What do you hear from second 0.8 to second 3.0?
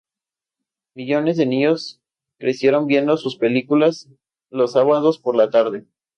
Millones de niños crecieron